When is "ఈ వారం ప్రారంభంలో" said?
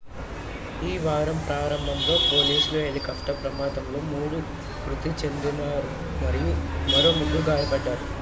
0.81-2.15